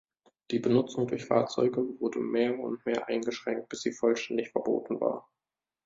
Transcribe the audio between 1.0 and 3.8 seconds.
durch Fahrzeuge wurde mehr und mehr eingeschränkt,